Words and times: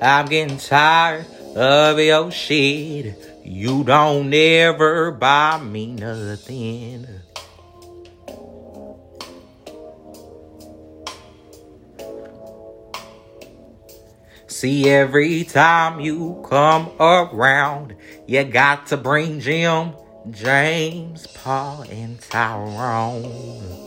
I'm 0.00 0.26
getting 0.26 0.58
tired 0.58 1.26
of 1.54 1.98
your 1.98 2.30
shit. 2.30 3.16
You 3.44 3.84
don't 3.84 4.32
ever 4.34 5.10
buy 5.12 5.58
me 5.62 5.86
nothing. 5.86 7.06
See, 14.46 14.88
every 14.88 15.44
time 15.44 16.00
you 16.00 16.44
come 16.48 16.90
around, 16.98 17.94
you 18.26 18.42
got 18.44 18.86
to 18.86 18.96
bring 18.96 19.40
Jim, 19.40 19.92
James, 20.30 21.26
Paul, 21.26 21.82
and 21.90 22.20
Tyrone. 22.20 23.85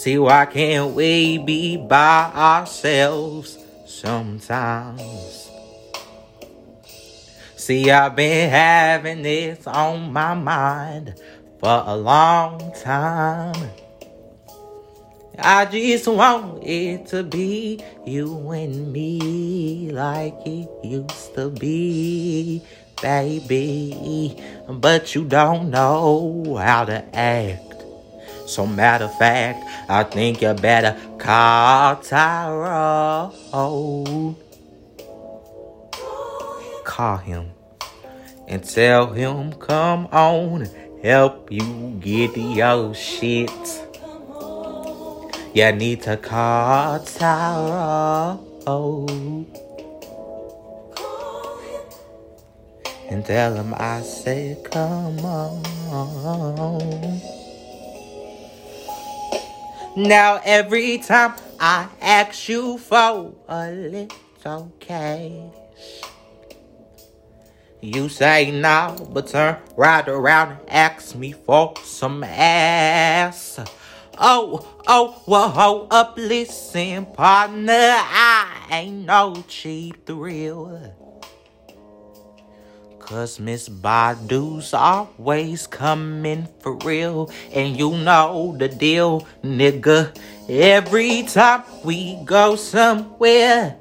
See, 0.00 0.16
why 0.16 0.46
can't 0.46 0.94
we 0.94 1.36
be 1.36 1.76
by 1.76 2.32
ourselves 2.34 3.58
sometimes? 3.84 5.50
See, 7.56 7.90
I've 7.90 8.16
been 8.16 8.48
having 8.48 9.20
this 9.20 9.66
on 9.66 10.10
my 10.10 10.32
mind 10.32 11.20
for 11.58 11.84
a 11.86 11.94
long 11.94 12.72
time. 12.80 13.72
I 15.38 15.66
just 15.66 16.08
want 16.08 16.64
it 16.64 17.06
to 17.08 17.22
be 17.22 17.84
you 18.06 18.52
and 18.52 18.90
me 18.90 19.90
like 19.92 20.38
it 20.46 20.70
used 20.82 21.34
to 21.34 21.50
be, 21.50 22.62
baby. 23.02 24.34
But 24.66 25.14
you 25.14 25.26
don't 25.26 25.68
know 25.68 26.56
how 26.58 26.86
to 26.86 27.04
act. 27.14 27.69
So 28.50 28.66
matter 28.66 29.04
of 29.04 29.16
fact, 29.16 29.64
I 29.88 30.02
think 30.02 30.42
you 30.42 30.52
better 30.54 30.98
call 31.18 31.94
Tyrone. 32.02 33.30
Call 36.84 37.18
him 37.18 37.52
and 38.48 38.64
tell 38.64 39.12
him 39.12 39.52
come 39.52 40.06
on, 40.06 40.68
help 41.00 41.52
you 41.52 41.96
get 42.00 42.36
your 42.36 42.92
shit. 42.92 43.52
You 45.54 45.70
need 45.70 46.02
to 46.02 46.16
call 46.16 46.98
Tyrone. 47.04 48.36
And 53.08 53.24
tell 53.24 53.54
him 53.54 53.74
I 53.76 54.02
said, 54.02 54.64
come 54.64 55.24
on. 55.24 57.39
Now, 59.96 60.40
every 60.44 60.98
time 60.98 61.34
I 61.58 61.88
ask 62.00 62.48
you 62.48 62.78
for 62.78 63.34
a 63.48 63.70
little 63.72 64.72
cash, 64.78 65.50
you 67.80 68.08
say 68.08 68.52
no, 68.52 69.08
but 69.10 69.26
turn 69.26 69.56
right 69.76 70.06
around 70.08 70.52
and 70.52 70.70
ask 70.70 71.16
me 71.16 71.32
for 71.32 71.74
some 71.82 72.22
ass. 72.22 73.58
Oh, 74.16 74.64
oh, 74.86 75.22
well, 75.26 75.48
hold 75.48 75.92
up, 75.92 76.14
listen, 76.16 77.06
partner, 77.06 77.72
I 77.74 78.68
ain't 78.70 79.06
no 79.06 79.42
cheap 79.48 80.06
thrill. 80.06 81.09
Cause 83.10 83.40
Miss 83.40 83.68
Badu's 83.68 84.72
always 84.72 85.66
coming 85.66 86.46
for 86.60 86.76
real. 86.76 87.28
And 87.52 87.76
you 87.76 87.90
know 87.90 88.54
the 88.56 88.68
deal, 88.68 89.26
nigga. 89.42 90.16
Every 90.48 91.24
time 91.24 91.64
we 91.82 92.22
go 92.24 92.54
somewhere, 92.54 93.76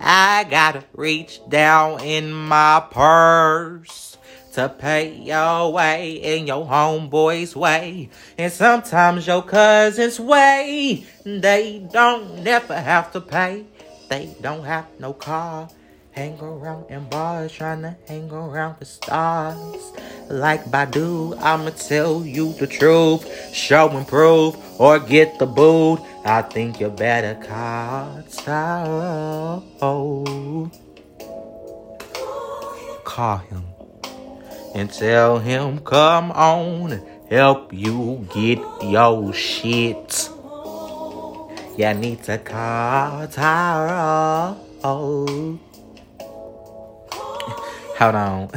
I 0.00 0.46
gotta 0.48 0.82
reach 0.94 1.40
down 1.46 2.00
in 2.00 2.32
my 2.32 2.82
purse 2.90 4.16
to 4.54 4.70
pay 4.70 5.12
your 5.14 5.74
way 5.74 6.22
and 6.22 6.48
your 6.48 6.64
homeboy's 6.64 7.54
way. 7.54 8.08
And 8.38 8.50
sometimes 8.50 9.26
your 9.26 9.42
cousin's 9.42 10.18
way. 10.18 11.04
They 11.26 11.86
don't 11.92 12.42
never 12.42 12.80
have 12.80 13.12
to 13.12 13.20
pay. 13.20 13.66
They 14.08 14.34
don't 14.40 14.64
have 14.64 14.86
no 14.98 15.12
car. 15.12 15.68
Hang 16.12 16.38
around 16.40 16.90
in 16.90 17.04
bars, 17.08 17.52
trying 17.52 17.82
to 17.82 17.96
hang 18.08 18.30
around 18.30 18.78
the 18.78 18.84
stars. 18.84 19.92
Like 20.28 20.64
Badu, 20.64 21.36
I'ma 21.40 21.70
tell 21.70 22.24
you 22.26 22.52
the 22.54 22.66
truth. 22.66 23.24
Show 23.54 23.88
and 23.90 24.06
prove, 24.06 24.56
or 24.80 24.98
get 24.98 25.38
the 25.38 25.46
boot. 25.46 26.00
I 26.24 26.42
think 26.42 26.80
you 26.80 26.90
better 26.90 27.36
call 27.46 28.22
Tyrone. 28.30 29.62
Call 33.04 33.38
him 33.38 33.64
and 34.74 34.92
tell 34.92 35.38
him, 35.38 35.78
come 35.80 36.32
on, 36.32 37.00
help 37.28 37.72
you 37.72 38.26
get 38.34 38.58
your 38.82 39.32
shit. 39.32 40.28
You 41.76 41.94
need 41.94 42.22
to 42.24 42.38
call 42.38 43.26
Tyrone. 43.28 44.58
Hold 48.00 48.14
on. 48.14 48.50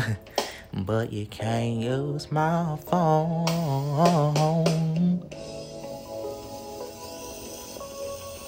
but 0.73 1.11
you 1.11 1.25
can't 1.25 1.81
use 1.81 2.31
my 2.31 2.77
phone. 2.87 4.72